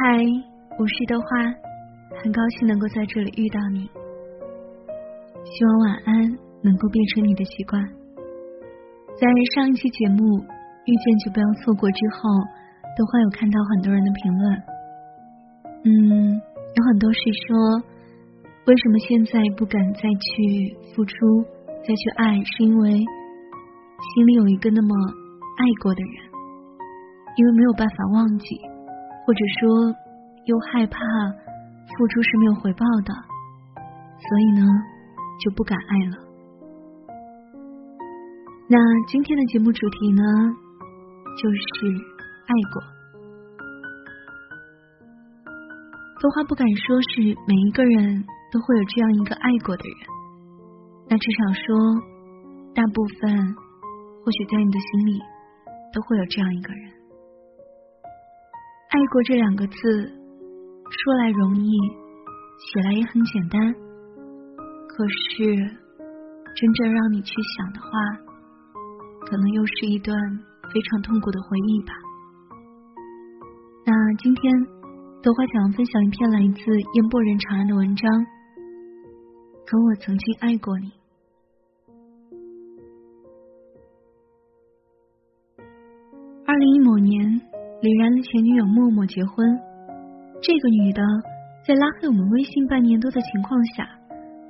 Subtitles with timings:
[0.00, 0.14] 嗨，
[0.78, 1.26] 我是豆花，
[2.22, 3.82] 很高兴能够在这里遇到你。
[5.42, 7.82] 希望晚安能够变成你的习惯。
[9.18, 9.26] 在
[9.56, 10.38] 上一期节目
[10.86, 12.30] 《遇见就不要错过》之后，
[12.94, 14.46] 豆花有看到很多人的评论。
[15.82, 15.90] 嗯，
[16.38, 17.18] 有很多是
[17.50, 17.58] 说，
[18.70, 21.42] 为什么现在不敢再去付出、
[21.82, 26.22] 再去爱，是因为心里有一个那么爱过的人，
[27.34, 28.46] 因为没有办法忘记。
[29.28, 29.68] 或者说，
[30.46, 33.12] 又害怕付出是没有回报的，
[34.16, 34.64] 所以呢，
[35.44, 36.16] 就不敢爱了。
[38.70, 40.22] 那今天的节目主题呢，
[41.36, 41.92] 就是
[42.46, 42.80] 爱过。
[46.22, 50.08] 多话不敢说是每一个人都会有这样一个爱过的人，
[51.06, 52.00] 那至少说，
[52.74, 53.54] 大部分
[54.24, 55.20] 或许在你的心里
[55.92, 56.97] 都会有这样一个人。
[58.88, 59.74] 爱过这两个字，
[60.88, 61.70] 说来容易，
[62.56, 63.60] 写来也很简单。
[64.88, 65.44] 可是，
[66.56, 67.88] 真正让你去想的话，
[69.26, 70.16] 可能又是一段
[70.72, 71.92] 非常痛苦的回忆吧。
[73.84, 74.66] 那今天，
[75.22, 78.10] 豆花想要分享一篇来自烟波人长安的文章。
[79.66, 80.97] 可我曾经爱过你。
[87.80, 89.46] 李然的前女友默默结婚，
[90.42, 91.00] 这个女的
[91.62, 93.86] 在拉黑我们微信半年多的情况下，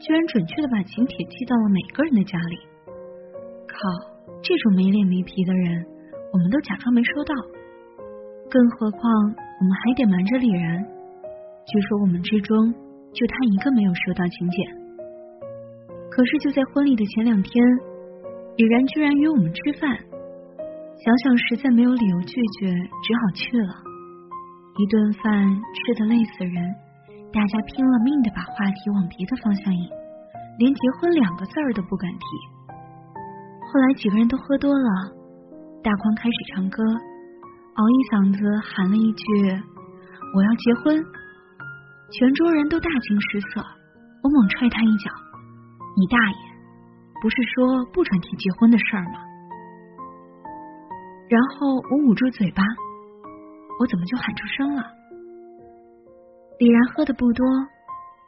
[0.00, 2.56] 居然准确的把请帖寄到了每个人的家里。
[3.68, 3.76] 靠，
[4.40, 5.84] 这种没脸没皮的人，
[6.32, 7.34] 我们都假装没收到。
[8.48, 10.80] 更何况我们还得瞒着李然，
[11.68, 12.72] 据说我们之中
[13.12, 14.64] 就他一个没有收到请柬。
[16.08, 17.52] 可是就在婚礼的前两天，
[18.56, 19.98] 李然居然约我们吃饭。
[20.98, 23.72] 想想实在没有理由拒绝，只好去了。
[24.78, 26.75] 一顿饭吃的累死人，
[27.32, 29.88] 大家拼了命的把话题往别的方向引，
[30.59, 32.26] 连结婚两个字儿都不敢提。
[33.70, 34.91] 后来几个人都喝多了，
[35.84, 39.22] 大宽开始唱歌，熬一嗓子喊了一句
[40.34, 40.98] ：“我要结婚！”
[42.10, 43.62] 全桌人都大惊失色。
[44.22, 45.12] 我猛踹他一脚
[45.94, 46.38] ：“你大爷！
[47.22, 49.20] 不是说不准提结婚的事儿吗？”
[51.28, 52.62] 然后我捂住嘴巴，
[53.78, 54.83] 我怎么就喊出声了？
[56.59, 57.47] 李然喝的不多，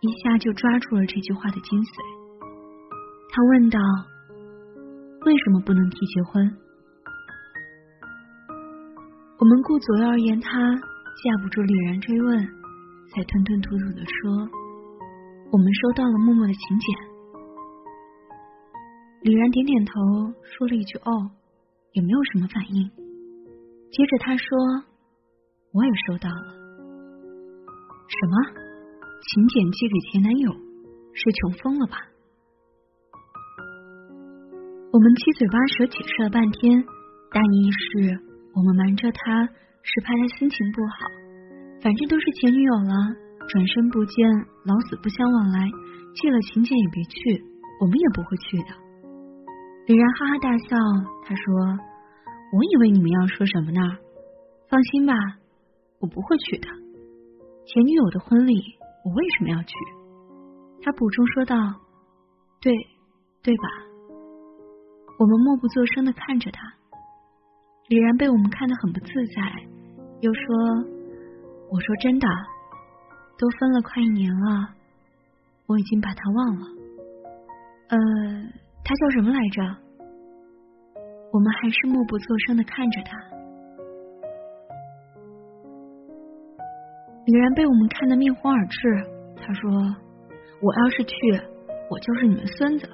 [0.00, 1.94] 一下就抓住了这句话的精髓。
[3.32, 3.78] 他问道
[5.24, 6.54] ：“为什么不能提结婚？”
[9.40, 12.46] 我们顾左右而言他，架不住李然追问，
[13.08, 14.46] 才吞吞吐吐的说
[15.50, 16.94] ：“我们收到了默默的请柬。”
[19.24, 19.92] 李然点点头，
[20.44, 21.30] 说了一句：“哦。”
[21.92, 22.88] 也没有什么反应。
[23.90, 24.46] 接着他说
[25.74, 26.54] ：“我也收到了。”
[28.10, 28.34] 什么？
[29.20, 30.50] 请柬寄给前男友？
[31.12, 31.98] 是穷疯了吧？
[34.92, 36.82] 我们七嘴八舌解释了半天，
[37.30, 38.18] 大意是
[38.54, 39.46] 我们瞒着他
[39.82, 41.10] 是怕他心情不好，
[41.82, 42.94] 反正都是前女友了，
[43.48, 44.28] 转身不见，
[44.64, 45.70] 老死不相往来，
[46.14, 47.44] 寄了请柬也别去，
[47.80, 48.89] 我们也不会去的。
[49.90, 50.76] 李然哈哈大笑，
[51.24, 51.44] 他说
[52.54, 53.80] ：“我以为你们要说什么呢？
[54.68, 55.12] 放心吧，
[55.98, 56.68] 我不会去的。
[57.66, 58.54] 前女友的婚礼，
[59.04, 59.74] 我为什么要去？”
[60.80, 61.56] 他补充说道
[62.62, 62.72] ：“对，
[63.42, 63.64] 对吧？”
[65.18, 66.72] 我们默不作声的看着他。
[67.88, 69.42] 李然被我们看得很不自在，
[70.20, 70.40] 又说
[71.68, 72.28] ：“我说真的，
[73.36, 74.68] 都分了快一年了，
[75.66, 76.66] 我已经把他忘了。”
[78.90, 79.62] 他叫什么来着？
[81.30, 83.16] 我们还是默不作声的看着他。
[87.24, 89.06] 李然被我们看得面红耳赤，
[89.36, 89.70] 他说
[90.60, 91.14] ：“我要是去，
[91.88, 92.88] 我就是你们孙子。”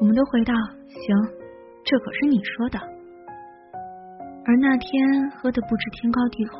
[0.00, 0.54] 我们都回道
[0.88, 1.16] ：“行，
[1.84, 2.78] 这可是你说的。”
[4.46, 6.56] 而那天喝的不知天高地厚，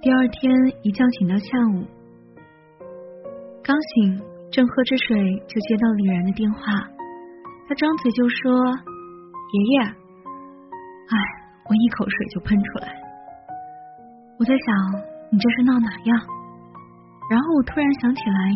[0.00, 0.52] 第二天
[0.82, 1.46] 一觉醒到下
[1.76, 1.86] 午，
[3.62, 4.31] 刚醒。
[4.52, 5.16] 正喝着水，
[5.48, 6.60] 就接到李然的电话。
[7.66, 8.52] 他张嘴就说
[9.56, 9.80] ：“爷爷。”
[11.08, 11.16] 哎，
[11.64, 12.92] 我一口水就喷出来。
[14.38, 14.76] 我在想，
[15.32, 16.20] 你这是闹哪样？
[17.30, 18.52] 然后我突然想起来，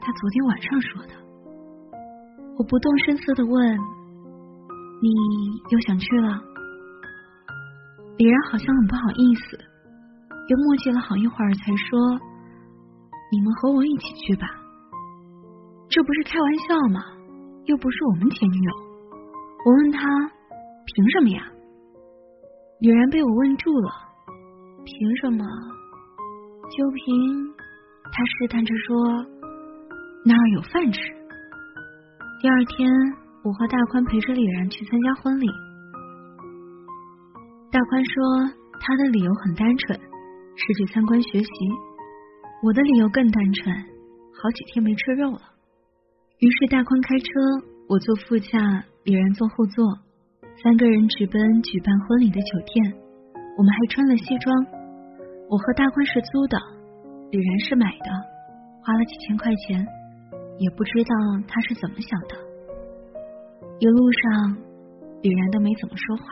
[0.00, 1.12] 他昨天晚上说的。
[2.56, 3.76] 我不动声色的问
[5.04, 5.08] ：“你
[5.68, 6.40] 又想去了？”
[8.16, 9.58] 李然好像很不好意思，
[10.48, 12.18] 又磨叽了好一会儿，才说
[13.30, 14.48] ：“你们和我一起去吧。”
[15.94, 17.00] 这不是开玩笑吗？
[17.66, 18.72] 又不是我们前女友。
[19.64, 20.00] 我问他
[20.86, 21.46] 凭什么呀？
[22.80, 23.92] 李然被我问住了。
[24.84, 25.44] 凭什么？
[26.66, 27.14] 就凭
[28.10, 29.24] 他试探着说
[30.26, 30.98] 那儿有饭吃。
[32.42, 32.90] 第二天，
[33.44, 35.46] 我和大宽陪着李然去参加婚礼。
[37.70, 38.50] 大宽说
[38.80, 39.96] 他的理由很单纯，
[40.56, 41.48] 是去参观学习。
[42.64, 43.76] 我的理由更单纯，
[44.42, 45.53] 好几天没吃肉了。
[46.44, 47.26] 于是大宽开车，
[47.88, 49.80] 我坐副驾，李然坐后座，
[50.62, 52.92] 三个人直奔举办婚礼的酒店。
[53.56, 54.52] 我们还穿了西装。
[55.48, 56.58] 我和大宽是租的，
[57.30, 58.10] 李然是买的，
[58.84, 59.80] 花了几千块钱，
[60.58, 61.16] 也不知道
[61.48, 62.36] 他是怎么想的。
[63.80, 64.52] 一路上，
[65.22, 66.24] 李然都没怎么说话。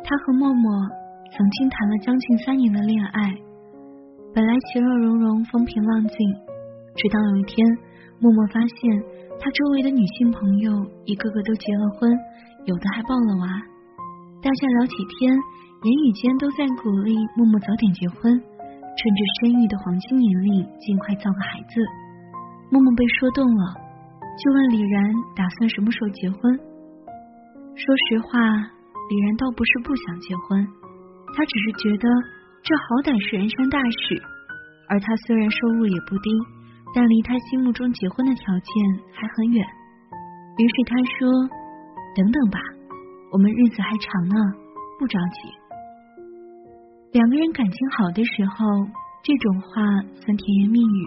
[0.00, 0.72] 他和默默
[1.36, 3.36] 曾经谈了将近三年的恋爱，
[4.32, 6.16] 本来其乐融融、风平浪静，
[6.96, 7.60] 直到有一天，
[8.18, 8.78] 默默发现
[9.38, 10.72] 他周围的女性朋友
[11.04, 12.10] 一个个都结了婚，
[12.64, 13.46] 有的还抱了娃，
[14.42, 21.80] 大家聊起天，言语间都在鼓励默默早点结婚，趁着生育的黄金年龄尽快造个孩子。
[22.70, 23.74] 默默被说动了，
[24.40, 26.40] 就问李然打算什么时候结婚。
[27.74, 28.72] 说实话。
[29.08, 30.66] 李然倒不是不想结婚，
[31.30, 32.10] 他只是觉得
[32.66, 34.18] 这好歹是人生大事，
[34.90, 36.26] 而他虽然收入也不低，
[36.94, 38.72] 但离他心目中结婚的条件
[39.12, 39.66] 还很远。
[40.58, 41.28] 于是他说
[42.16, 42.58] ：“等等吧，
[43.32, 44.34] 我们日子还长呢，
[44.98, 45.52] 不着急。”
[47.12, 48.64] 两个人感情好的时候，
[49.22, 49.82] 这种话
[50.20, 51.02] 算甜言蜜语；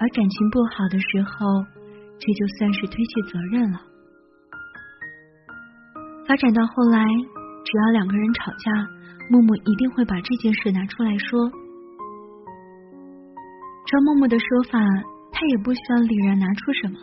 [0.00, 1.64] 而感情不好的时候，
[2.18, 3.80] 这就算是推卸责任了。
[6.26, 7.00] 发展到后来，
[7.64, 8.72] 只要两个人吵架，
[9.30, 11.50] 默默一定会把这件事拿出来说。
[13.88, 14.78] 照默默的说法，
[15.32, 16.98] 他也不需要李然拿出什么，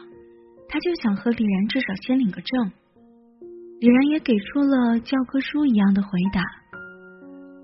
[0.69, 2.71] 他就想和李然至少先领个证。
[3.79, 6.43] 李然也给出了教科书一样的回答：“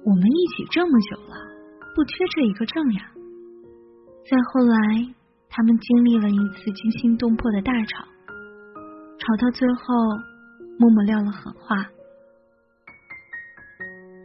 [0.04, 1.36] 我们一起这么久了，
[1.94, 3.12] 不缺这一个证呀。”
[4.26, 4.76] 再后来，
[5.50, 8.04] 他们经历了一次惊心动魄的大吵，
[9.20, 9.84] 吵到最后。
[10.80, 11.76] 默默撂了狠话：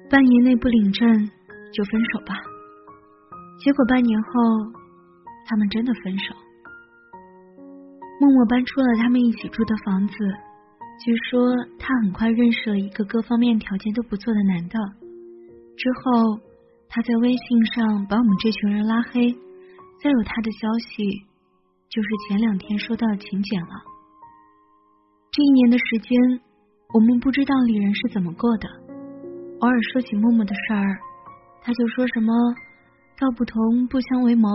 [0.08, 1.06] 半年内不领证
[1.70, 2.34] 就分手吧。
[3.58, 4.30] 结果半年后，
[5.46, 6.34] 他们真的分手。
[8.20, 10.14] 默默搬出了他们一起住的房子。
[11.04, 14.78] 据说他很快认识了一个各方面条件都不错的男的。
[15.76, 16.40] 之后，
[16.88, 19.32] 他在微信上把我们这群人拉黑。
[20.02, 21.04] 再有他的消息，
[21.88, 23.74] 就是前两天收到的请柬了。
[25.30, 26.40] 这一年的时间。
[26.94, 28.68] 我们不知道李仁是怎么过的，
[29.58, 30.86] 偶尔说起默默的事儿，
[31.60, 32.32] 他就说什么
[33.18, 34.48] “道不同不相为谋，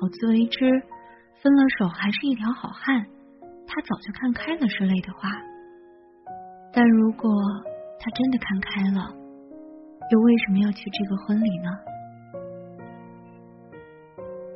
[0.00, 0.64] 好自为之”，
[1.42, 3.04] 分了手还是一条好汉，
[3.66, 5.28] 他早就看开了之类的话。
[6.72, 7.30] 但如果
[8.00, 9.14] 他真的看开了，
[10.10, 11.70] 又为什么要去这个婚礼呢？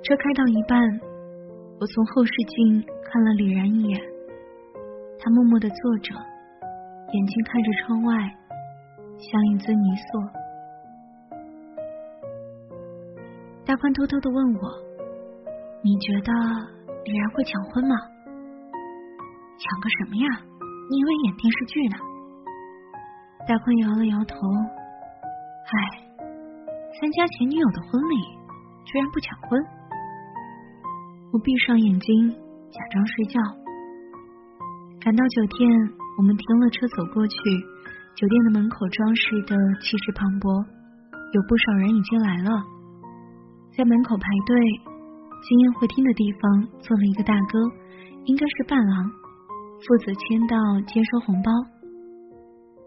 [0.02, 0.80] 车开到一半，
[1.80, 4.00] 我从后视镜看了李然一眼，
[5.20, 6.14] 他默默的坐着。
[7.10, 8.12] 眼睛看着窗外，
[9.18, 10.06] 像一尊泥塑。
[13.64, 14.60] 大宽偷偷的问我
[15.82, 16.32] ：“你觉得
[17.04, 17.94] 李然会抢婚吗
[19.58, 20.26] ？”“抢个什么呀？
[20.90, 21.96] 你以为演电视剧呢？”
[23.46, 24.36] 大坤摇了摇头
[25.70, 25.74] ：“唉，
[27.00, 28.16] 参加前女友的婚礼，
[28.84, 29.60] 居然不抢婚。”
[31.32, 32.30] 我闭上眼睛，
[32.70, 33.40] 假装睡觉。
[35.00, 35.98] 赶到酒店。
[36.18, 37.36] 我们停了车走过去，
[38.16, 40.66] 酒店的门口装饰的气势磅礴，
[41.30, 42.50] 有不少人已经来了，
[43.70, 44.58] 在门口排队。
[45.42, 47.58] 进宴会厅的地方坐了一个大哥，
[48.24, 49.10] 应该是伴郎，
[49.86, 51.52] 负责签到、接收红包。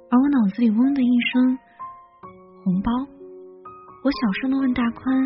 [0.10, 1.58] 而我脑子里嗡的一声，
[2.64, 2.92] 红包，
[4.04, 5.24] 我小声的问大宽：“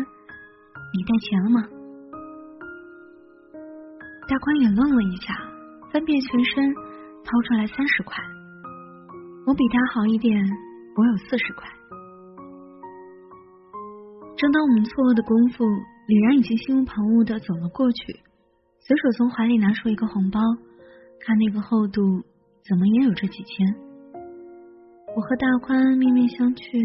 [0.94, 1.62] 你带钱了吗？”
[4.28, 5.34] 大宽也愣了一下，
[5.92, 6.74] 翻遍全身。
[7.26, 8.22] 掏出来三十块，
[9.48, 10.32] 我比他好一点，
[10.94, 11.66] 我有四十块。
[14.36, 15.64] 正当我们错愕的功夫，
[16.06, 18.20] 李然已经心无旁骛的走了过去，
[18.78, 20.38] 随手从怀里拿出一个红包，
[21.18, 22.00] 看那个厚度，
[22.62, 23.66] 怎么也有这几千。
[25.16, 26.78] 我和大宽面面相觑，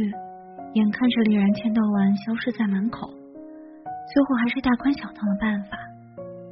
[0.73, 5.77] 眼看着李然签到完消失在门口，最后还是大宽想到了办法，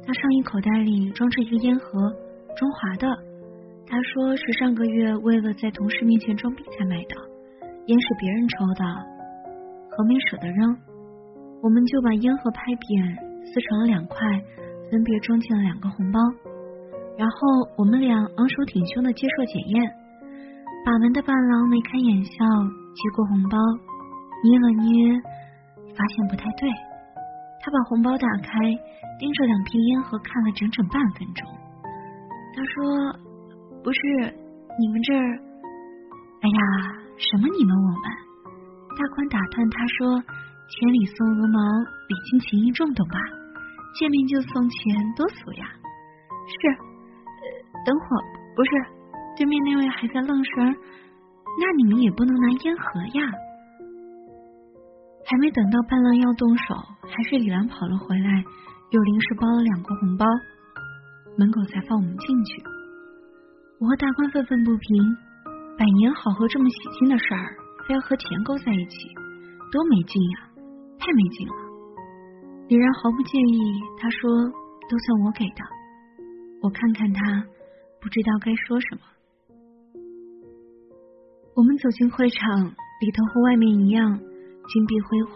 [0.06, 2.14] 他上衣口袋里装着一个烟盒，
[2.54, 3.08] 中华的。
[3.90, 7.16] 他说是上个月为了在同事面前装逼才买的，
[7.86, 8.84] 烟是别人抽的，
[9.90, 10.78] 盒没舍得扔，
[11.62, 14.16] 我们就把烟盒拍扁，撕成了两块，
[14.90, 16.18] 分别装进了两个红包，
[17.18, 19.92] 然后我们俩昂首挺胸的接受检验。
[20.82, 22.32] 把门的伴郎眉开眼笑，
[22.96, 23.58] 接过红包，
[24.42, 25.20] 捏了捏，
[25.92, 26.70] 发现不太对。
[27.60, 28.58] 他把红包打开，
[29.18, 31.46] 盯着两片烟盒看了整整半分钟。
[32.56, 33.12] 他说
[33.84, 34.00] ：“不是，
[34.80, 35.28] 你们这儿……
[36.40, 36.60] 哎呀，
[37.20, 38.04] 什么你们我们？”
[38.96, 40.24] 大宽打断他说
[40.70, 41.58] ：“千里送鹅毛，
[42.06, 43.18] 礼轻情意重，懂吧？
[43.98, 45.66] 见面就送钱，多俗呀！”
[46.46, 46.58] 是，
[47.84, 48.22] 等会儿
[48.54, 48.70] 不是
[49.36, 50.76] 对面那位还在愣神，
[51.58, 53.26] 那你们也不能拿烟盒呀。
[55.26, 58.44] 还没等到伴郎要动手，还是李兰跑了回来，
[58.90, 60.26] 又临时包了两个红包，
[61.36, 62.62] 门口才放我们进去。
[63.80, 65.16] 我和大宽愤愤不平，
[65.78, 69.08] 百年好合这么喜庆的事儿，非要和钱勾在一起，
[69.70, 70.49] 多没劲呀，
[71.00, 71.54] 太没劲了。
[72.68, 74.30] 李然毫不介意，他说
[74.88, 75.64] 都算我给的。
[76.62, 77.42] 我看看他，
[78.00, 79.00] 不知道该说什么。
[81.56, 82.62] 我们走进会场，
[83.00, 84.20] 里头和外面一样。
[84.70, 85.34] 金碧辉煌，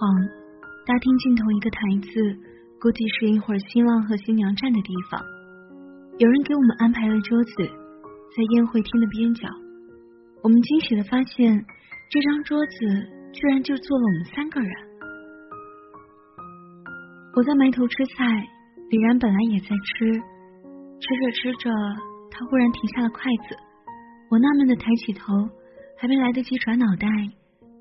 [0.87, 2.39] 大厅尽头一个台子，
[2.81, 5.21] 估计是一会儿新郎和新娘站的地方。
[6.19, 9.49] 有人给我们安排了桌子，在宴会厅的边角。
[10.43, 11.65] 我们惊喜的发现，
[12.11, 12.73] 这张桌子
[13.33, 14.71] 居然就坐了我们三个人。
[17.37, 18.49] 我在埋头吃菜，
[18.91, 20.13] 李然本来也在吃，
[21.01, 21.71] 吃着吃着，
[22.31, 23.57] 他忽然停下了筷子。
[24.31, 25.35] 我纳闷的抬起头，
[25.99, 27.09] 还没来得及转脑袋。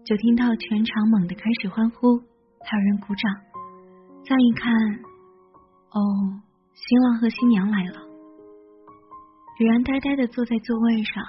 [0.04, 2.18] 就听到全场猛地开始欢呼，
[2.66, 3.32] 还有人鼓掌。
[4.26, 4.74] 再一看，
[5.92, 6.02] 哦，
[6.74, 8.02] 新郎和新娘来了。
[9.60, 11.24] 李然呆呆的坐在座位上，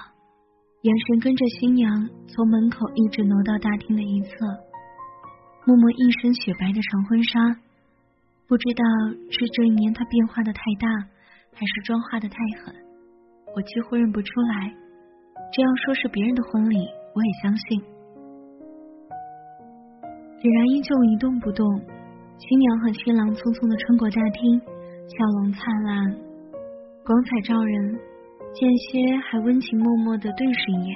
[0.81, 4.29] 眼神跟着新娘从门口一直挪到大厅的一侧。
[5.67, 7.39] 默默一身雪白的长婚纱，
[8.47, 8.83] 不知道
[9.31, 10.87] 是这一年他变化的太大，
[11.53, 12.75] 还是妆化的太狠，
[13.55, 14.71] 我几乎认不出来。
[15.51, 16.77] 这样说是别人的婚礼，
[17.15, 17.81] 我也相信。
[20.41, 21.65] 李然依旧一动不动，
[22.37, 24.61] 新娘和新郎匆匆的穿过大厅，
[25.09, 26.15] 笑容灿烂，
[27.03, 27.99] 光彩照人。
[28.53, 30.95] 间歇还温情脉脉的对视一眼，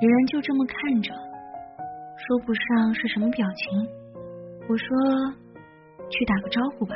[0.00, 3.86] 李然就这么看着，说不上是什么表情。
[4.66, 4.88] 我说
[6.10, 6.94] ：“去打个招呼吧。”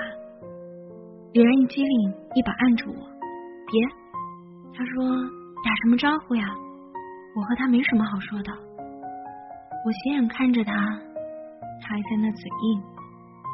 [1.33, 3.03] 李然一机灵，一把按住我
[3.69, 3.81] ：“别。”
[4.75, 5.05] 他说
[5.65, 6.45] ：“打什么招呼呀？
[7.37, 8.53] 我和他没什么好说的。”
[9.85, 10.73] 我斜眼看着他。
[11.81, 12.83] 他还在那嘴硬，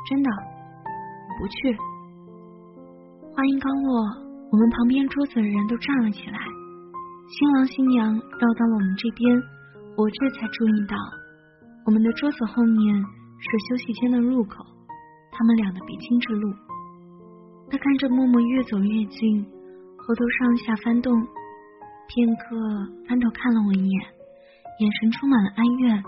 [0.08, 1.76] 真的我不去。
[3.30, 4.00] 话音刚落，
[4.50, 6.38] 我们旁边桌子的人都站了起来，
[7.28, 9.42] 新郎新娘绕到了我们这边，
[9.96, 10.96] 我这才注意到，
[11.84, 12.96] 我们的桌子后面
[13.38, 14.64] 是休息间的入口，
[15.34, 16.54] 他们俩的必经之路。
[17.68, 19.44] 他看着默默越走越近，
[19.98, 21.12] 喉头上下翻动，
[22.06, 22.56] 片刻
[23.08, 24.00] 翻头看了我一眼，
[24.78, 26.02] 眼神充满了哀怨。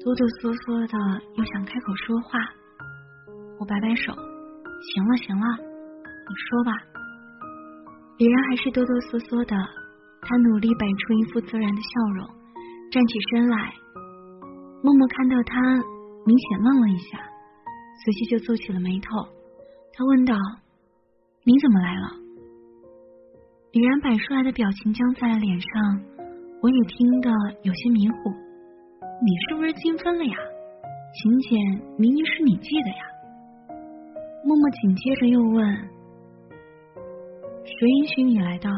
[0.00, 0.96] 哆哆嗦嗦的，
[1.36, 2.38] 又想开口说话，
[3.60, 6.72] 我摆摆手，行了行了，你说吧。
[8.18, 9.54] 李然还是哆哆嗦嗦的，
[10.22, 12.26] 他努力摆出一副自然的笑容，
[12.90, 13.74] 站起身来。
[14.82, 15.54] 默默看到他，
[16.26, 17.18] 明显愣了一下，
[18.04, 19.28] 随即就皱起了眉头。
[19.92, 20.34] 他问道
[21.44, 22.08] ：“你怎么来了？”
[23.72, 26.00] 李然摆出来的表情僵在了脸上，
[26.60, 27.30] 我也听得
[27.62, 28.30] 有些迷糊。
[29.22, 30.36] 你是不是精分了呀？
[31.14, 31.58] 请柬
[31.98, 33.04] 明明是你寄的呀。
[34.44, 35.76] 默默紧接着又问
[37.64, 38.68] ：“谁允许你来的？”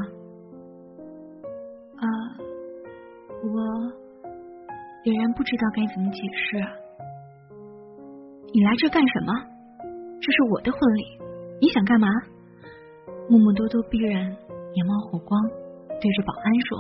[1.97, 2.07] 啊，
[3.43, 3.93] 我
[5.05, 6.84] 李然不知道该怎么解释。
[8.55, 9.35] 你来这干什么？
[10.23, 11.03] 这是我的婚礼，
[11.61, 12.07] 你想干嘛？
[13.27, 15.35] 默默咄咄逼人，眼冒火光，
[15.99, 16.79] 对着保安说：“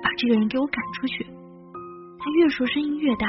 [0.00, 1.28] 把这个人给我赶出去。”
[2.16, 3.28] 他越说声音越大，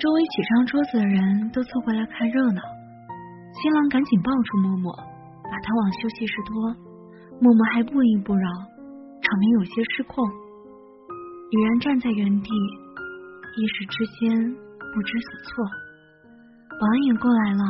[0.00, 1.20] 周围几张桌子的人
[1.52, 2.62] 都凑过来看热闹。
[3.60, 4.88] 新郎赶紧抱住默默，
[5.44, 6.56] 把他往休息室拖。
[7.44, 8.48] 默默还不依不饶，
[9.20, 10.16] 场面有些失控。
[11.52, 14.56] 女人站在原地，一时之间
[14.92, 15.64] 不知所措。
[16.78, 17.64] 保安也过来了，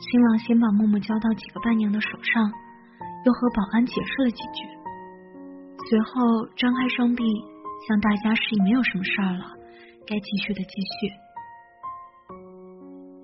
[0.00, 2.50] 新郎先把默默交到几个伴娘的手上，
[3.24, 4.66] 又和保安解释了几句，
[5.88, 7.24] 随后张开双臂。
[7.86, 9.54] 向大家示意没有什么事儿了，
[10.04, 11.06] 该继续的继续。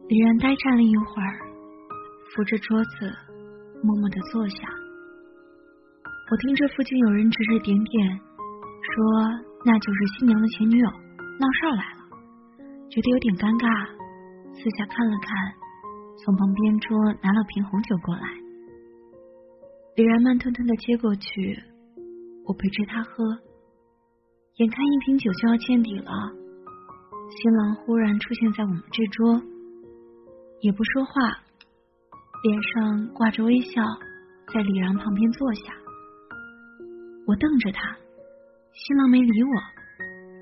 [0.08, 1.34] 李然呆站了一会儿，
[2.30, 3.12] 扶着桌子，
[3.82, 4.56] 默默的坐下。
[6.30, 8.08] 我听着附近有人指指点点，
[8.94, 8.94] 说
[9.66, 11.84] 那就是新娘的前女友闹事儿来，
[12.94, 13.66] 觉得有点尴尬，
[14.54, 15.34] 四下看了看，
[16.22, 16.94] 从旁边桌
[17.26, 18.22] 拿了瓶红酒过来。
[19.96, 21.58] 李然慢吞吞的接过去，
[22.46, 23.10] 我陪着他喝。
[24.62, 26.06] 眼看一瓶酒就要见底了，
[27.34, 29.42] 新郎忽然出现在我们这桌，
[30.60, 31.12] 也不说话，
[32.46, 33.82] 脸上挂着微笑，
[34.54, 35.74] 在李然旁边坐下。
[37.26, 37.90] 我瞪着他，
[38.70, 39.50] 新郎没理我，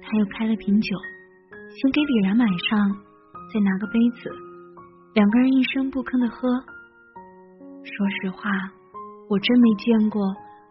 [0.02, 0.98] 他又开了瓶酒，
[1.74, 2.90] 先给李然买上，
[3.52, 4.30] 再拿个杯子，
[5.14, 6.48] 两个人一声不吭的喝。
[7.82, 8.50] 说实话，
[9.28, 10.22] 我真没见过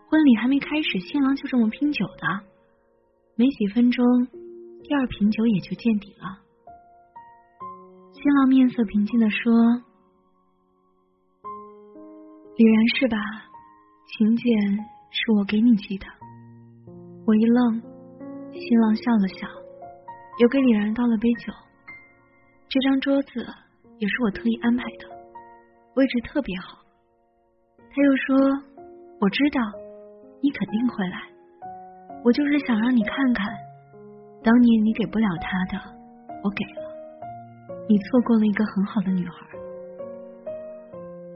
[0.08, 2.46] 婚礼还没开始，新郎就这么拼酒的。
[3.36, 4.06] 没几分钟，
[4.84, 6.40] 第二瓶酒也就见底了。
[8.14, 9.52] 新郎面色平静的说
[12.56, 13.18] ：“李然是吧？
[14.06, 14.78] 请柬
[15.10, 16.06] 是我给你寄的。”
[17.26, 17.82] 我一愣，
[18.54, 19.48] 新郎笑了笑，
[20.42, 21.54] 又给李然倒了杯酒。
[22.68, 23.46] 这张桌子
[24.00, 25.06] 也是我特意安排的，
[25.94, 26.80] 位置特别好。
[27.78, 28.50] 他又说
[29.22, 29.62] ：“我知道
[30.42, 31.22] 你肯定会来，
[32.26, 33.46] 我就是想让你看看，
[34.42, 35.78] 当年你给不了他的，
[36.44, 36.90] 我给了，
[37.88, 39.46] 你错过了一个很好的女孩。”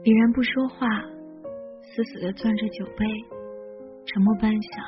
[0.02, 0.88] 李然不说话，
[1.80, 3.06] 死死的攥着酒杯，
[4.04, 4.82] 沉默半晌，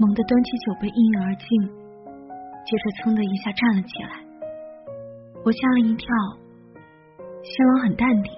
[0.00, 1.46] 猛地端起酒杯一饮而尽，
[2.64, 4.24] 接着噌的一下站了起来。
[5.44, 6.06] 我吓了一跳，
[7.44, 8.32] 新郎很淡定，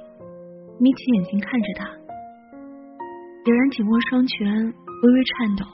[0.81, 1.89] 眯起眼睛看着他。
[3.47, 5.65] 有人紧握双拳，微微颤抖。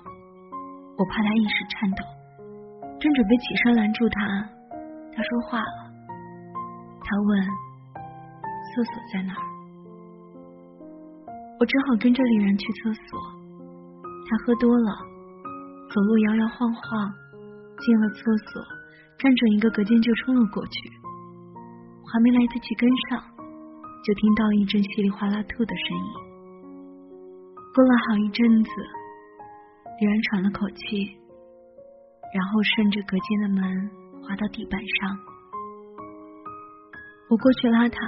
[0.98, 2.04] 我怕他一时颤抖，
[3.00, 4.20] 正准备起身拦住他，
[5.16, 5.90] 他说话了。
[7.00, 7.48] 他问
[8.68, 9.40] ：“厕所在哪儿？”
[11.58, 13.18] 我只好跟着李然去厕所。
[14.28, 14.92] 他喝多了，
[15.88, 17.10] 走路摇摇晃晃，
[17.82, 18.62] 进了厕所，
[19.18, 20.72] 站准一个隔间就冲了过去。
[22.02, 23.18] 我还没来得及跟上，
[24.04, 26.10] 就听到一阵稀里哗啦吐的声音。
[27.74, 28.70] 过了好一阵子，
[30.00, 31.16] 李然喘了口气，
[32.34, 33.90] 然后顺着隔间的门
[34.22, 35.18] 滑到地板上。
[37.30, 37.98] 我过去拉他，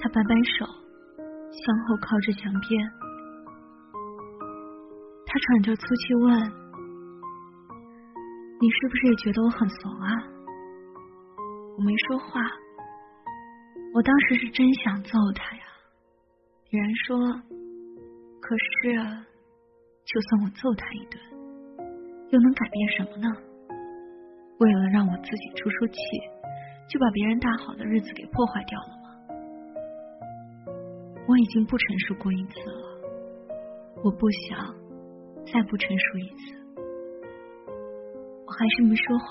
[0.00, 2.90] 他摆摆手，向后靠着墙边。
[5.26, 6.52] 他喘着粗气问
[8.62, 10.06] ：“你是不是也觉得我很怂啊？”
[11.76, 12.40] 我没说话，
[13.92, 15.62] 我当时是真想揍他呀。
[16.70, 17.18] 李然说。
[18.40, 18.92] 可是，
[20.04, 21.18] 就算我揍他一顿，
[22.30, 23.28] 又能改变什么呢？
[24.58, 25.96] 为了让我自己出出气，
[26.88, 29.04] 就把别人大好的日子给破坏掉了吗？
[31.28, 33.00] 我已经不成熟过一次了，
[34.02, 34.74] 我不想
[35.46, 36.61] 再不成熟一次。
[38.58, 39.26] 还是没说话。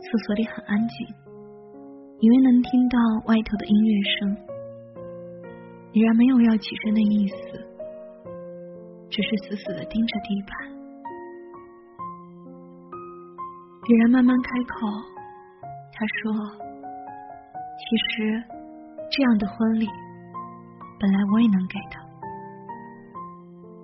[0.00, 1.06] 厕所里很安静，
[2.20, 4.36] 以为能听到外头的音乐声。
[5.92, 7.34] 依然没有要起身的意思。
[9.10, 10.50] 只是死死的盯着地板。
[13.88, 14.86] 李然慢慢开口，
[15.92, 16.32] 他说
[17.76, 18.40] ：“其实
[19.10, 19.88] 这样的婚礼，
[21.00, 21.98] 本来我也能给的。”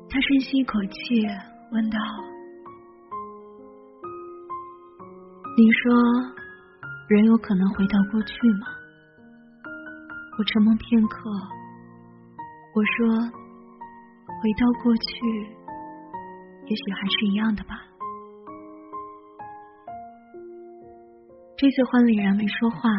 [0.09, 1.27] 他深吸一口气，
[1.73, 1.99] 问道
[5.57, 5.93] ：“你说
[7.09, 8.67] 人有可能回到过去吗？”
[10.39, 11.31] 我沉默片刻，
[12.75, 13.33] 我说。
[14.39, 15.03] 回到过去，
[16.67, 17.81] 也许还是一样的吧。
[21.57, 22.91] 这次婚礼然没说话，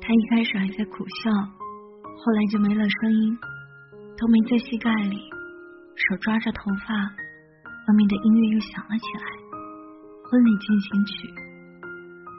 [0.00, 3.36] 他一开始还在苦笑，后来就没了声音，
[4.16, 5.18] 头没在膝盖里，
[5.96, 9.26] 手抓着头发，外面的音乐又响了起来，
[10.30, 11.28] 婚礼进行曲，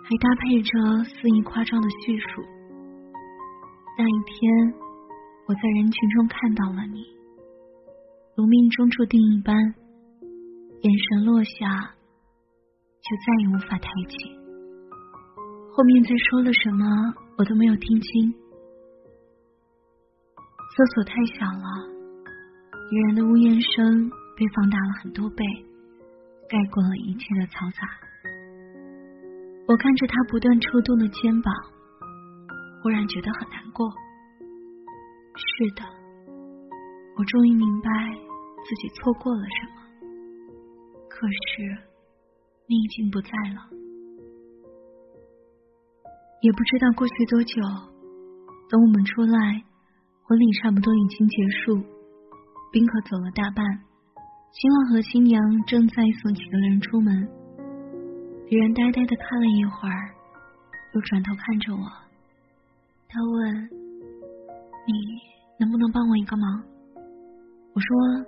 [0.10, 2.42] 还搭配着肆意夸张的叙述。
[3.96, 4.74] 那一天，
[5.46, 7.06] 我在人群中看到了你。
[8.36, 9.56] 如命中注定一般，
[10.82, 11.94] 眼神落下，
[13.06, 14.18] 就再也无法抬起。
[15.74, 18.34] 后面再说了什么，我都没有听清。
[20.74, 21.86] 厕所太小了，
[22.92, 25.46] 女人的呜咽声被放大了很多倍，
[26.50, 28.09] 盖过了一切的嘈杂。
[29.70, 31.54] 我看着他不断抽动的肩膀，
[32.82, 33.88] 忽然觉得很难过。
[35.38, 35.84] 是的，
[37.16, 37.90] 我终于明白。
[38.66, 39.76] 自己错过了什么？
[41.08, 41.64] 可是
[42.68, 43.62] 你已经不在了，
[46.42, 47.62] 也不知道过去多久。
[48.70, 49.64] 等我们出来，
[50.24, 51.78] 婚礼差不多已经结束，
[52.72, 53.66] 宾客走了大半，
[54.52, 57.39] 新郎和新娘正在送几个人出门。
[58.50, 60.10] 李然呆呆的看了一会儿，
[60.94, 61.86] 又转头看着我，
[63.08, 63.70] 他问
[64.90, 64.94] ：“你
[65.60, 66.64] 能不能帮我一个忙？”
[67.74, 68.26] 我说。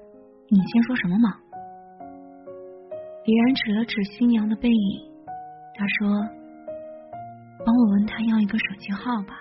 [0.53, 1.31] 你先说什么忙？
[3.23, 5.01] 李然指了指新娘的背影，
[5.73, 6.27] 他说
[7.65, 9.33] ：“帮我问他要一个手机号吧。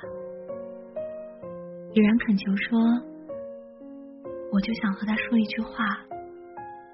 [1.93, 2.79] 李然恳求说
[4.55, 5.85] ：“我就想和他说一句话，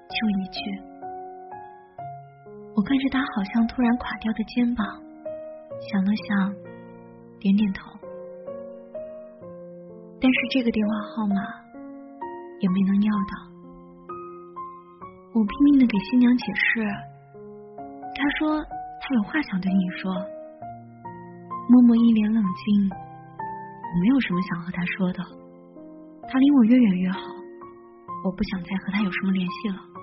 [0.09, 0.61] 就一句。”
[2.77, 4.85] 我看着他好像突然垮掉的肩膀，
[5.89, 6.53] 想了想，
[7.39, 7.89] 点点头。
[10.21, 11.41] 但是这个电话号码
[12.61, 13.33] 也没能要到。
[15.33, 16.85] 我拼命的给新娘解释，
[18.13, 20.13] 她说她有话想对你说。
[21.69, 25.23] 默默一脸冷静，我没有什么想和他说的，
[26.29, 27.19] 他离我越远越好，
[28.23, 29.96] 我不想再和他有什么联系了。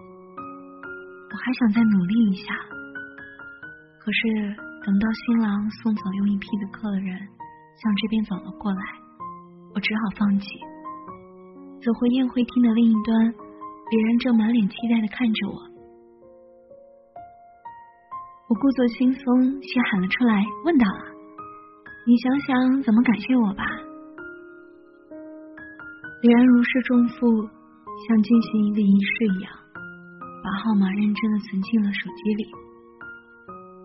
[1.35, 2.55] 我还想再努力一下，
[3.99, 4.55] 可是
[4.87, 7.11] 等到新郎送走又一批的客人
[7.75, 8.79] 向这边走了过来，
[9.75, 10.47] 我只好放弃。
[11.83, 15.59] 走回宴会厅的另一端，李然正满脸期待的看着我，
[18.49, 21.03] 我故作轻松，先喊了出来，问到了。
[22.07, 23.65] 你想想怎么感谢我吧。
[26.23, 27.27] 李然如释重负，
[28.07, 29.53] 像进行一个仪式一样，
[30.45, 32.45] 把号码认真的存进了手机里。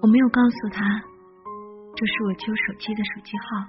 [0.02, 0.84] 我没有告诉他，
[1.96, 3.66] 这是我旧手机的手机号。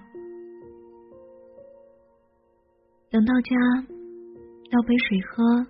[3.11, 3.55] 等到家，
[4.71, 5.65] 倒杯水喝，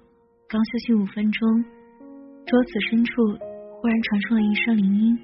[0.49, 1.65] 刚休息五分钟，
[2.47, 3.23] 桌子深处
[3.81, 5.19] 忽然传出了一声铃音。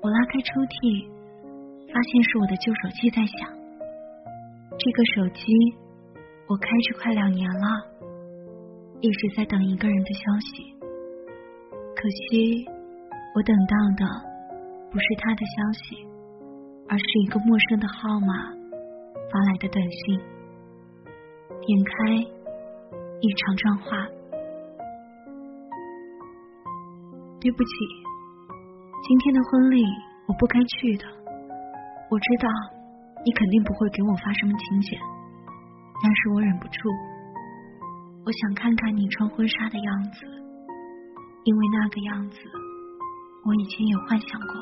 [0.00, 1.14] 我拉开抽屉。
[1.86, 3.48] 发现是我的旧手机在响，
[4.76, 5.46] 这个手机
[6.46, 7.66] 我开着快两年了，
[9.00, 10.74] 一直在等一个人的消息。
[11.94, 12.66] 可惜
[13.34, 14.06] 我等到的
[14.90, 16.06] 不是他的消息，
[16.88, 18.50] 而是一个陌生的号码
[19.30, 20.20] 发来的短信。
[21.66, 22.14] 点开
[23.20, 24.06] 一长串话
[27.40, 27.70] ：“对不起，
[29.02, 29.82] 今天的婚礼
[30.28, 31.04] 我不该去的。”
[32.08, 32.48] 我知道
[33.24, 35.00] 你肯定不会给我发什么请柬，
[36.00, 36.88] 但是我忍不住，
[38.26, 40.26] 我想看看你穿婚纱的样子，
[41.44, 42.36] 因为那个样子
[43.44, 44.54] 我以前也幻想过。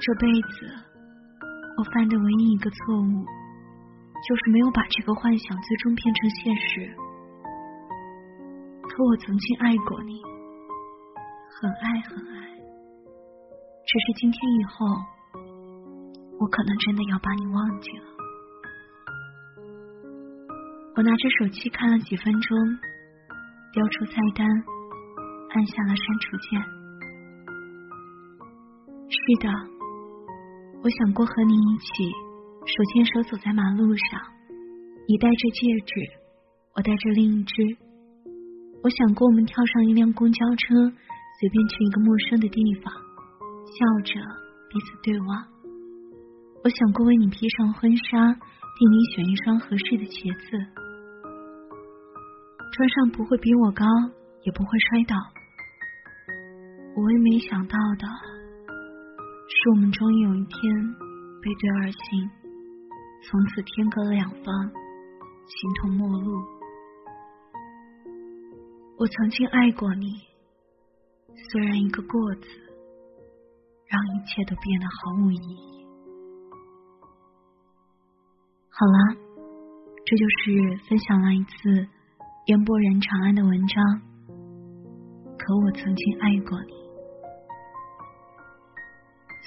[0.00, 0.66] 这辈子
[1.76, 3.26] 我犯的唯一一个错误，
[4.26, 6.96] 就是没有把这个幻想最终变成现实。
[8.88, 10.22] 可我曾经爱过你，
[11.60, 12.48] 很爱很爱，
[13.84, 14.86] 只是今天以后。
[16.40, 18.11] 我可能真的要把你忘记了。
[20.94, 22.58] 我拿着手机看了几分钟，
[23.72, 26.60] 调出菜单，按下了删除键。
[29.08, 29.48] 是的，
[30.82, 32.12] 我想过和你一起
[32.66, 34.20] 手牵手走在马路上，
[35.08, 35.94] 你戴着戒指，
[36.76, 37.54] 我戴着另一只。
[38.82, 40.74] 我想过我们跳上一辆公交车，
[41.40, 44.20] 随便去一个陌生的地方，笑着
[44.68, 45.28] 彼此对望。
[46.64, 50.81] 我想过为你披上婚纱，替你选一双合适的鞋子，
[52.72, 53.84] 穿上不会比我高，
[54.44, 55.14] 也不会摔倒。
[56.96, 58.06] 我唯没想到的
[59.46, 60.92] 是，我们终于有一天
[61.42, 62.30] 背对而行，
[63.24, 64.72] 从此天隔两方，
[65.46, 66.42] 形同陌路。
[68.96, 70.14] 我曾经爱过你，
[71.50, 72.46] 虽然一个“过”字，
[73.86, 75.86] 让一切都变得毫无意义。
[78.70, 79.16] 好了，
[80.06, 81.86] 这就是分享了一次
[82.46, 84.02] 烟波人长安的文章。
[85.38, 86.72] 可我曾经爱过你，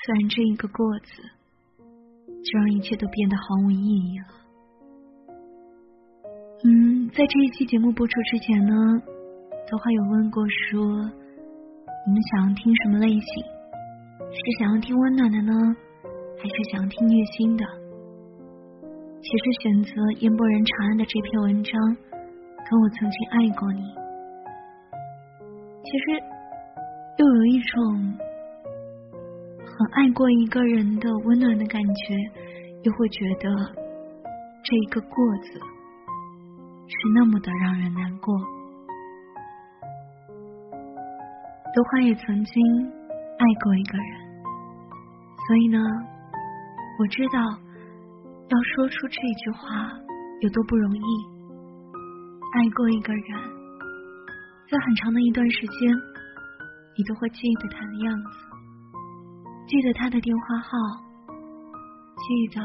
[0.05, 1.21] 虽然这一个“过”字，
[2.43, 4.25] 就让一切都变得毫无意义了。
[6.63, 8.73] 嗯，在这一期节目播出之前呢，
[9.69, 13.43] 豆花有问过说，你们想要听什么类型？
[14.31, 15.53] 是想要听温暖的呢，
[16.37, 17.65] 还是想要听虐心的？
[19.21, 21.73] 其实选择烟波人长安的这篇文章，
[22.67, 23.81] 可我曾经爱过你，
[25.83, 26.03] 其实
[27.17, 28.17] 又有一种
[29.65, 32.15] 很爱过一个人的温暖的感觉，
[32.83, 33.49] 又会觉得
[34.63, 35.59] 这一个过字
[36.87, 38.35] 是那么的让人难过。
[41.73, 42.63] 德华也曾经
[43.37, 44.07] 爱过一个人，
[45.47, 45.79] 所以呢，
[46.99, 47.39] 我知道。
[48.47, 49.91] 要说出这句话
[50.41, 51.34] 有多不容易？
[52.53, 53.23] 爱过一个人，
[54.69, 55.93] 在很长的一段时间，
[56.95, 58.29] 你都会记得他的样子，
[59.67, 60.69] 记得他的电话号，
[62.15, 62.61] 记得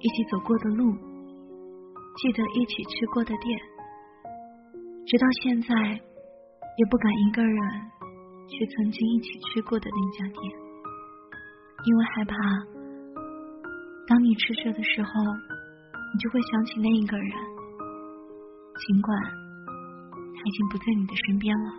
[0.00, 0.92] 一起走过的路，
[2.16, 3.60] 记得一起去过的店，
[5.06, 7.56] 直到现在也不敢一个人
[8.48, 10.40] 去曾经一起去过的那家店。
[11.84, 12.34] 因为害怕，
[14.08, 17.30] 当你吃着的时候，你就会想起那一个人，
[18.74, 21.70] 尽管他已经不在你的身边了。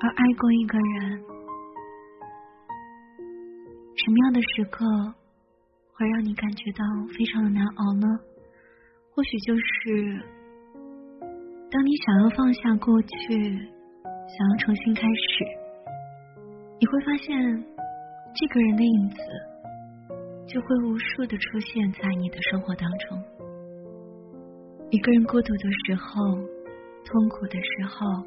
[0.00, 1.18] 而爱过一个人，
[3.96, 4.86] 什么样的时刻
[5.92, 6.84] 会让你感觉到
[7.16, 8.06] 非常的难熬呢？
[9.10, 10.22] 或许就是
[11.70, 15.44] 当你想要放下过去，想要重新开始，
[16.78, 17.64] 你会发现
[18.36, 19.16] 这个人的影子
[20.46, 23.37] 就会无数的出现在你的生活当中。
[24.90, 26.24] 一个人孤独的时候，
[27.04, 28.24] 痛苦的时候。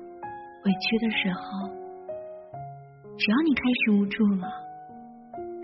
[0.63, 1.67] 委屈的时候，
[3.17, 4.47] 只要你开始无助了，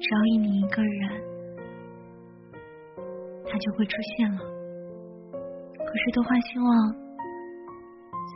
[0.02, 1.22] 只要一你一个人，
[3.46, 4.40] 他就会出现了。
[5.86, 6.68] 可是多花希望，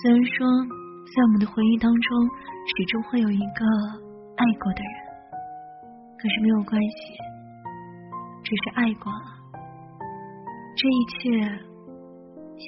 [0.03, 0.45] 虽然说
[1.15, 2.29] 在我们的回忆当中，
[2.67, 3.65] 始终会有一个
[4.35, 4.93] 爱过的人，
[6.19, 7.17] 可是没有关系，
[8.43, 9.33] 只是爱过了，
[10.77, 11.65] 这一切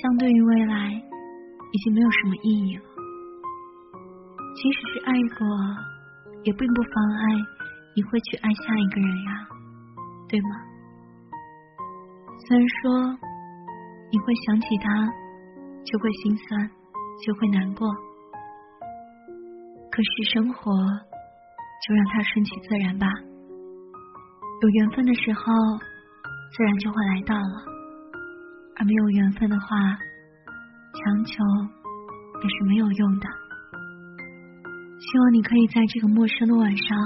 [0.02, 0.90] 相对于未来，
[1.72, 2.84] 已经没有什么意义了。
[4.56, 5.46] 即使是爱过，
[6.44, 7.24] 也并不妨碍
[7.96, 9.48] 你会去爱下一个人呀，
[10.30, 10.50] 对吗？
[12.46, 13.18] 虽然说
[14.12, 15.08] 你会想起他，
[15.86, 16.70] 就会心酸，
[17.26, 17.88] 就会难过，
[19.92, 23.08] 可是生活就让它顺其自然吧。
[24.62, 25.44] 有缘分的时候，
[26.56, 27.73] 自然就会来到了；
[28.76, 29.68] 而没有缘分的话，
[30.94, 31.44] 强求
[32.42, 33.28] 也是没有用的。
[35.00, 36.98] 希望你可以在这个陌生的晚上，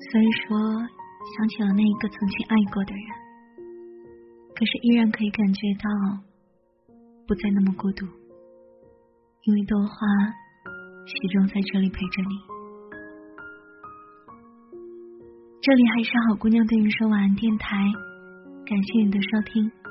[0.00, 0.58] 虽然说
[1.36, 3.04] 想起了那一个曾经爱过的人，
[4.54, 5.90] 可是依然可以感觉到
[7.26, 8.06] 不再那么孤独，
[9.42, 9.96] 因为豆花
[11.06, 12.54] 始终在这里陪着你。
[15.60, 17.76] 这里还是好姑娘对你说晚安电台，
[18.66, 19.83] 感谢你的收听。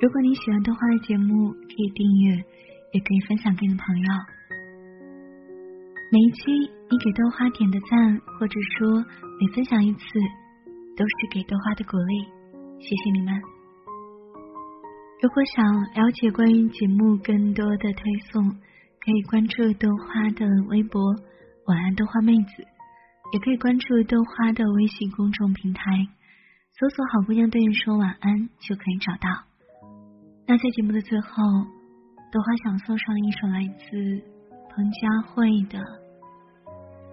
[0.00, 2.36] 如果你喜欢豆花的节目，可以订阅，
[2.92, 4.06] 也可以分享给你的朋友。
[6.12, 6.52] 每一期
[6.88, 9.04] 你给豆花点的赞，或者说
[9.40, 10.00] 每分享一次，
[10.96, 12.22] 都是给豆花的鼓励，
[12.78, 13.34] 谢谢你们。
[15.20, 21.02] 如果想了解关于节目更多的推送，可以关注豆花的微博
[21.66, 22.62] “晚安豆花妹子”，
[23.34, 25.82] 也可以关注豆花的微信公众平台，
[26.78, 29.47] 搜索“好姑娘对你说晚安”就可以找到。
[30.50, 31.28] 那在节目的最后，
[32.32, 34.38] 豆花想送上一首来自。
[34.70, 35.78] 彭佳慧的《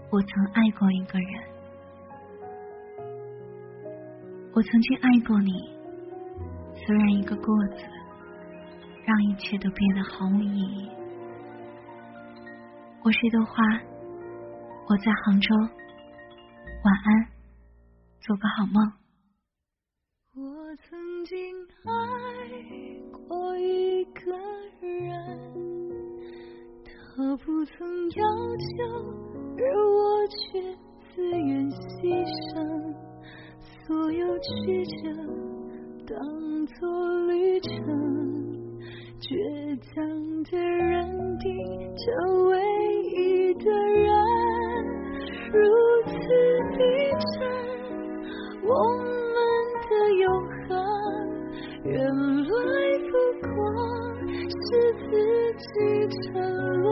[0.09, 1.27] 我曾爱过一个人》，
[4.53, 5.51] 我曾经爱过你，
[6.75, 7.45] 虽然一个“过”
[7.75, 7.83] 字，
[9.03, 10.89] 让一切都变得毫无意义。
[13.03, 13.63] 我是豆花，
[14.87, 17.27] 我在杭州，晚安，
[18.21, 18.93] 做个好梦。
[20.35, 21.35] 我曾经
[21.85, 21.91] 爱
[27.17, 28.67] 他不曾要求，
[29.57, 30.59] 而我却
[31.15, 31.79] 自愿牺
[32.51, 32.59] 牲，
[33.87, 35.07] 所有曲折
[36.05, 36.17] 当
[36.65, 36.75] 作
[37.27, 37.71] 旅程，
[39.21, 39.23] 倔
[39.79, 39.95] 强
[40.43, 41.55] 的认定
[41.95, 42.03] 这
[42.49, 42.51] 唯
[43.13, 43.15] 一
[43.63, 44.11] 的人，
[45.53, 45.55] 如
[46.07, 46.11] 此
[46.75, 46.83] 逼
[47.39, 47.47] 真，
[48.61, 49.33] 我们
[49.87, 50.27] 的永
[50.67, 50.75] 恒，
[51.85, 52.51] 原来
[53.07, 53.15] 不
[53.47, 53.55] 过
[54.49, 54.59] 是
[54.99, 55.07] 自
[55.55, 55.63] 己
[56.11, 56.43] 沉
[56.81, 56.84] 沦。